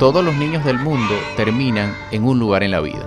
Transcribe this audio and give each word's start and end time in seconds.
Todos 0.00 0.24
los 0.24 0.34
niños 0.34 0.64
del 0.64 0.78
mundo 0.78 1.12
terminan 1.36 1.94
en 2.10 2.24
un 2.24 2.38
lugar 2.38 2.62
en 2.62 2.70
la 2.70 2.80
vida. 2.80 3.04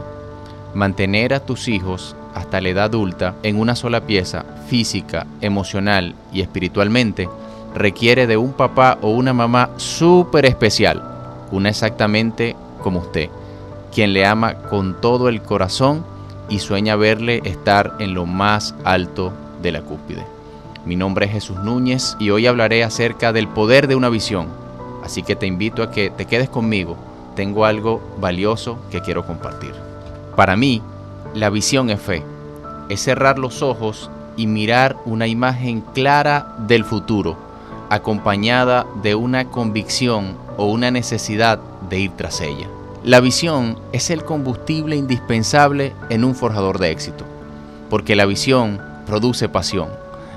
Mantener 0.76 1.34
a 1.34 1.40
tus 1.40 1.68
hijos 1.68 2.16
hasta 2.36 2.62
la 2.62 2.70
edad 2.70 2.84
adulta 2.84 3.34
en 3.42 3.60
una 3.60 3.76
sola 3.76 4.02
pieza, 4.02 4.46
física, 4.68 5.26
emocional 5.42 6.14
y 6.32 6.42
espiritualmente, 6.42 7.28
requiere 7.74 8.28
de 8.28 8.38
un 8.38 8.54
papá 8.54 9.00
o 9.02 9.10
una 9.10 9.34
mamá 9.34 9.72
súper 9.78 10.46
especial, 10.46 11.02
una 11.52 11.70
exactamente 11.70 12.56
como 12.84 13.00
usted, 13.00 13.30
quien 13.92 14.14
le 14.14 14.28
ama 14.28 14.54
con 14.54 15.02
todo 15.02 15.30
el 15.30 15.42
corazón 15.42 16.06
y 16.48 16.60
sueña 16.60 16.96
verle 16.96 17.42
estar 17.44 17.96
en 17.98 18.14
lo 18.14 18.28
más 18.28 18.76
alto 18.84 19.34
de 19.64 19.72
la 19.72 19.82
cúspide. 19.82 20.28
Mi 20.86 20.96
nombre 20.96 21.26
es 21.26 21.32
Jesús 21.32 21.58
Núñez 21.58 22.16
y 22.20 22.30
hoy 22.30 22.46
hablaré 22.46 22.84
acerca 22.84 23.34
del 23.34 23.48
poder 23.48 23.88
de 23.88 23.96
una 23.96 24.10
visión. 24.10 24.63
Así 25.04 25.22
que 25.24 25.36
te 25.36 25.46
invito 25.46 25.84
a 25.84 25.92
que 25.92 26.10
te 26.10 26.26
quedes 26.26 26.50
conmigo. 26.50 26.96
Tengo 27.36 27.66
algo 27.66 28.02
valioso 28.20 28.78
que 28.90 29.02
quiero 29.02 29.26
compartir. 29.26 29.74
Para 30.36 30.56
mí, 30.56 30.82
la 31.34 31.50
visión 31.50 31.90
es 31.90 32.02
fe. 32.02 32.24
Es 32.90 33.02
cerrar 33.02 33.40
los 33.40 33.62
ojos 33.62 34.10
y 34.38 34.48
mirar 34.48 34.98
una 35.06 35.28
imagen 35.28 35.82
clara 35.94 36.56
del 36.68 36.86
futuro, 36.86 37.38
acompañada 37.90 38.86
de 39.02 39.16
una 39.16 39.46
convicción 39.46 40.38
o 40.58 40.66
una 40.66 40.92
necesidad 40.92 41.60
de 41.90 42.00
ir 42.00 42.12
tras 42.12 42.42
ella. 42.42 42.68
La 43.04 43.20
visión 43.20 43.78
es 43.92 44.10
el 44.10 44.24
combustible 44.24 44.96
indispensable 44.96 45.94
en 46.10 46.24
un 46.24 46.36
forjador 46.36 46.80
de 46.80 46.92
éxito, 46.92 47.26
porque 47.90 48.16
la 48.16 48.26
visión 48.26 48.82
produce 49.06 49.50
pasión, 49.50 49.90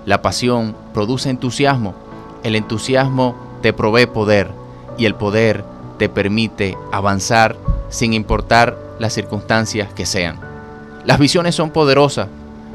la 0.05 0.21
pasión 0.21 0.75
produce 0.93 1.31
entusiasmo, 1.31 1.95
el 2.43 2.57
entusiasmo 2.57 3.37
te 3.63 3.73
provee 3.73 4.07
poder 4.07 4.51
y 4.99 5.07
el 5.07 5.15
poder 5.15 5.65
te 5.99 6.09
permite 6.09 6.77
avanzar 6.93 7.57
sin 7.89 8.13
importar 8.13 8.77
las 8.99 9.13
circunstancias 9.13 9.93
que 9.93 10.07
sean. 10.07 10.39
Las 11.05 11.19
visiones 11.19 11.55
son 11.55 11.71
poderosas, 11.71 12.29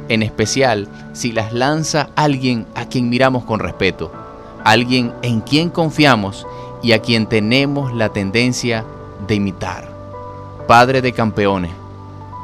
en 0.09 0.23
especial 0.23 0.87
si 1.13 1.31
las 1.31 1.53
lanza 1.53 2.09
alguien 2.15 2.65
a 2.75 2.85
quien 2.85 3.09
miramos 3.09 3.43
con 3.43 3.59
respeto, 3.59 4.11
alguien 4.63 5.13
en 5.21 5.41
quien 5.41 5.69
confiamos 5.69 6.45
y 6.81 6.93
a 6.93 6.99
quien 6.99 7.27
tenemos 7.27 7.93
la 7.93 8.09
tendencia 8.09 8.83
de 9.27 9.35
imitar. 9.35 9.89
Padre 10.67 11.01
de 11.01 11.11
campeones. 11.11 11.71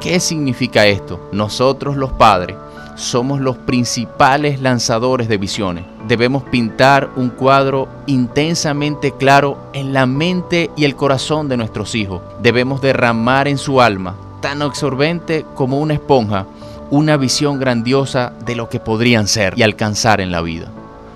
¿Qué 0.01 0.19
significa 0.19 0.85
esto? 0.85 1.19
Nosotros 1.31 1.97
los 1.97 2.11
padres 2.11 2.55
somos 2.97 3.39
los 3.39 3.57
principales 3.57 4.59
lanzadores 4.59 5.29
de 5.29 5.37
visiones. 5.37 5.85
Debemos 6.07 6.43
pintar 6.43 7.11
un 7.15 7.29
cuadro 7.29 7.87
intensamente 8.07 9.13
claro 9.13 9.57
en 9.73 9.93
la 9.93 10.05
mente 10.05 10.71
y 10.75 10.83
el 10.83 10.95
corazón 10.95 11.47
de 11.47 11.57
nuestros 11.57 11.95
hijos. 11.95 12.21
Debemos 12.41 12.81
derramar 12.81 13.47
en 13.47 13.59
su 13.59 13.81
alma, 13.81 14.15
tan 14.41 14.61
absorbente 14.61 15.45
como 15.53 15.79
una 15.79 15.93
esponja, 15.93 16.47
una 16.89 17.17
visión 17.17 17.59
grandiosa 17.59 18.33
de 18.45 18.55
lo 18.55 18.67
que 18.67 18.79
podrían 18.79 19.27
ser 19.27 19.53
y 19.57 19.61
alcanzar 19.61 20.19
en 20.19 20.31
la 20.31 20.41
vida. 20.41 20.67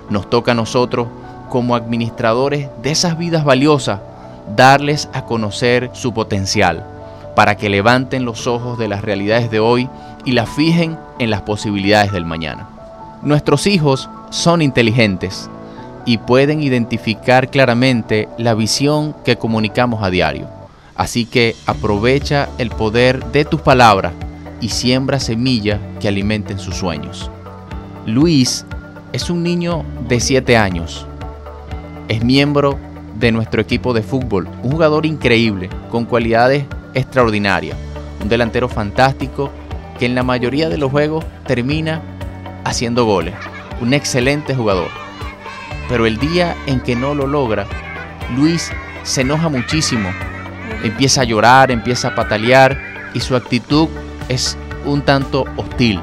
Nos 0.08 0.30
toca 0.30 0.52
a 0.52 0.54
nosotros, 0.54 1.08
como 1.48 1.74
administradores 1.74 2.68
de 2.82 2.92
esas 2.92 3.18
vidas 3.18 3.44
valiosas, 3.44 4.00
darles 4.54 5.08
a 5.12 5.24
conocer 5.24 5.90
su 5.94 6.14
potencial, 6.14 6.86
para 7.34 7.56
que 7.56 7.68
levanten 7.68 8.24
los 8.24 8.46
ojos 8.46 8.78
de 8.78 8.88
las 8.88 9.02
realidades 9.02 9.50
de 9.50 9.60
hoy 9.60 9.88
y 10.24 10.32
las 10.32 10.48
fijen 10.48 10.98
en 11.18 11.30
las 11.30 11.42
posibilidades 11.42 12.12
del 12.12 12.24
mañana. 12.24 12.68
Nuestros 13.22 13.66
hijos 13.66 14.08
son 14.30 14.62
inteligentes 14.62 15.48
y 16.04 16.18
pueden 16.18 16.62
identificar 16.62 17.50
claramente 17.50 18.28
la 18.38 18.54
visión 18.54 19.14
que 19.24 19.36
comunicamos 19.36 20.02
a 20.02 20.10
diario. 20.10 20.48
Así 20.96 21.24
que 21.24 21.56
aprovecha 21.66 22.48
el 22.58 22.70
poder 22.70 23.24
de 23.26 23.44
tus 23.44 23.60
palabras 23.60 24.12
y 24.60 24.68
siembra 24.68 25.20
semillas 25.20 25.80
que 26.00 26.08
alimenten 26.08 26.58
sus 26.58 26.76
sueños. 26.76 27.30
Luis 28.06 28.66
es 29.12 29.30
un 29.30 29.42
niño 29.42 29.84
de 30.08 30.20
7 30.20 30.56
años. 30.56 31.06
Es 32.08 32.24
miembro 32.24 32.78
de 33.14 33.32
nuestro 33.32 33.60
equipo 33.60 33.94
de 33.94 34.02
fútbol, 34.02 34.48
un 34.62 34.72
jugador 34.72 35.06
increíble, 35.06 35.70
con 35.90 36.04
cualidades 36.04 36.64
extraordinarias, 36.94 37.76
un 38.20 38.28
delantero 38.28 38.68
fantástico 38.68 39.50
que 39.98 40.06
en 40.06 40.14
la 40.14 40.22
mayoría 40.22 40.68
de 40.68 40.78
los 40.78 40.90
juegos 40.90 41.24
termina 41.46 42.02
haciendo 42.64 43.04
goles, 43.04 43.34
un 43.80 43.94
excelente 43.94 44.54
jugador. 44.54 44.88
Pero 45.88 46.06
el 46.06 46.18
día 46.18 46.56
en 46.66 46.80
que 46.80 46.96
no 46.96 47.14
lo 47.14 47.26
logra, 47.26 47.66
Luis 48.36 48.70
se 49.02 49.22
enoja 49.22 49.48
muchísimo, 49.48 50.10
empieza 50.82 51.22
a 51.22 51.24
llorar, 51.24 51.70
empieza 51.70 52.08
a 52.08 52.14
patalear 52.14 52.78
y 53.14 53.20
su 53.20 53.36
actitud 53.36 53.88
es 54.28 54.56
un 54.84 55.02
tanto 55.02 55.44
hostil. 55.56 56.00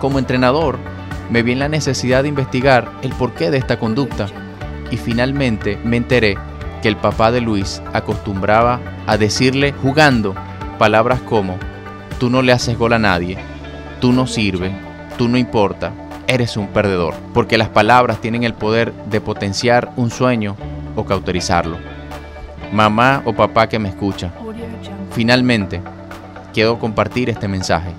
Como 0.00 0.18
entrenador, 0.18 0.78
me 1.30 1.42
vi 1.42 1.52
en 1.52 1.60
la 1.60 1.68
necesidad 1.68 2.22
de 2.22 2.28
investigar 2.28 2.90
el 3.02 3.12
porqué 3.12 3.50
de 3.50 3.58
esta 3.58 3.78
conducta 3.78 4.26
y 4.90 4.96
finalmente 4.96 5.78
me 5.84 5.96
enteré 5.96 6.36
que 6.82 6.88
el 6.88 6.96
papá 6.96 7.30
de 7.30 7.40
Luis 7.40 7.80
acostumbraba 7.94 8.80
a 9.06 9.16
decirle 9.16 9.72
jugando 9.72 10.34
palabras 10.78 11.20
como, 11.20 11.56
tú 12.18 12.28
no 12.28 12.42
le 12.42 12.52
haces 12.52 12.76
gol 12.76 12.92
a 12.92 12.98
nadie, 12.98 13.38
tú 14.00 14.12
no 14.12 14.26
sirves, 14.26 14.72
tú 15.16 15.28
no 15.28 15.38
importa, 15.38 15.92
eres 16.26 16.56
un 16.56 16.66
perdedor, 16.66 17.14
porque 17.32 17.56
las 17.56 17.68
palabras 17.68 18.20
tienen 18.20 18.42
el 18.42 18.52
poder 18.52 18.92
de 19.06 19.20
potenciar 19.20 19.92
un 19.96 20.10
sueño 20.10 20.56
o 20.96 21.04
cauterizarlo. 21.04 21.78
Mamá 22.72 23.22
o 23.24 23.32
papá 23.32 23.68
que 23.68 23.78
me 23.78 23.88
escucha, 23.88 24.32
finalmente 25.12 25.80
quiero 26.52 26.78
compartir 26.78 27.30
este 27.30 27.48
mensaje. 27.48 27.92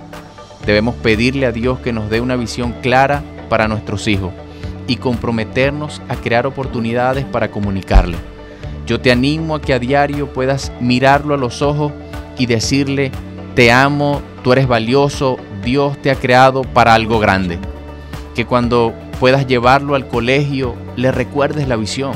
Debemos 0.66 0.94
pedirle 0.96 1.46
a 1.46 1.52
Dios 1.52 1.78
que 1.78 1.92
nos 1.92 2.10
dé 2.10 2.20
una 2.20 2.36
visión 2.36 2.72
clara 2.82 3.22
para 3.48 3.68
nuestros 3.68 4.08
hijos 4.08 4.32
y 4.86 4.96
comprometernos 4.96 6.02
a 6.08 6.16
crear 6.16 6.46
oportunidades 6.46 7.24
para 7.24 7.50
comunicarle. 7.50 8.33
Yo 8.86 9.00
te 9.00 9.10
animo 9.10 9.54
a 9.54 9.60
que 9.60 9.72
a 9.72 9.78
diario 9.78 10.32
puedas 10.32 10.72
mirarlo 10.80 11.34
a 11.34 11.38
los 11.38 11.62
ojos 11.62 11.92
y 12.38 12.46
decirle, 12.46 13.10
te 13.54 13.72
amo, 13.72 14.20
tú 14.42 14.52
eres 14.52 14.66
valioso, 14.66 15.38
Dios 15.64 15.96
te 16.02 16.10
ha 16.10 16.16
creado 16.16 16.62
para 16.62 16.94
algo 16.94 17.18
grande. 17.18 17.58
Que 18.34 18.44
cuando 18.44 18.92
puedas 19.20 19.46
llevarlo 19.46 19.94
al 19.94 20.08
colegio, 20.08 20.74
le 20.96 21.12
recuerdes 21.12 21.68
la 21.68 21.76
visión. 21.76 22.12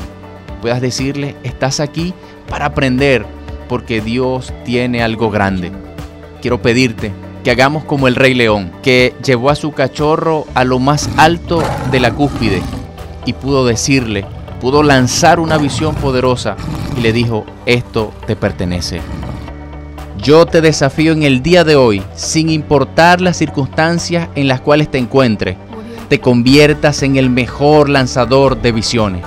Puedas 0.61 0.81
decirle, 0.81 1.35
estás 1.43 1.79
aquí 1.79 2.13
para 2.49 2.65
aprender, 2.65 3.25
porque 3.67 4.01
Dios 4.01 4.53
tiene 4.65 5.01
algo 5.01 5.31
grande. 5.31 5.71
Quiero 6.41 6.61
pedirte 6.61 7.11
que 7.43 7.51
hagamos 7.51 7.85
como 7.85 8.07
el 8.07 8.15
rey 8.15 8.33
león, 8.33 8.71
que 8.83 9.13
llevó 9.23 9.49
a 9.49 9.55
su 9.55 9.71
cachorro 9.71 10.45
a 10.53 10.65
lo 10.65 10.79
más 10.79 11.09
alto 11.17 11.63
de 11.91 11.99
la 11.99 12.11
cúspide 12.11 12.61
y 13.25 13.33
pudo 13.33 13.65
decirle, 13.65 14.25
pudo 14.59 14.83
lanzar 14.83 15.39
una 15.39 15.57
visión 15.57 15.95
poderosa 15.95 16.55
y 16.97 17.01
le 17.01 17.13
dijo, 17.13 17.45
esto 17.65 18.13
te 18.27 18.35
pertenece. 18.35 19.01
Yo 20.21 20.45
te 20.45 20.61
desafío 20.61 21.13
en 21.13 21.23
el 21.23 21.41
día 21.41 21.63
de 21.63 21.75
hoy, 21.75 22.03
sin 22.15 22.49
importar 22.49 23.21
las 23.21 23.37
circunstancias 23.37 24.27
en 24.35 24.47
las 24.47 24.61
cuales 24.61 24.91
te 24.91 24.97
encuentres, 24.97 25.55
te 26.09 26.19
conviertas 26.19 27.03
en 27.03 27.15
el 27.15 27.29
mejor 27.29 27.89
lanzador 27.89 28.61
de 28.61 28.71
visiones. 28.71 29.23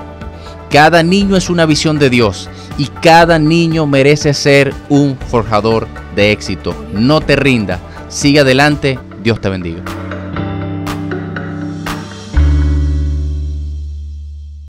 Cada 0.70 1.02
niño 1.02 1.36
es 1.36 1.50
una 1.50 1.66
visión 1.66 1.98
de 1.98 2.10
Dios 2.10 2.48
y 2.78 2.86
cada 2.86 3.38
niño 3.38 3.86
merece 3.86 4.34
ser 4.34 4.74
un 4.88 5.16
forjador 5.16 5.86
de 6.14 6.32
éxito. 6.32 6.74
No 6.92 7.20
te 7.20 7.36
rindas 7.36 7.78
Sigue 8.12 8.40
adelante, 8.40 8.98
Dios 9.22 9.40
te 9.40 9.48
bendiga. 9.48 10.01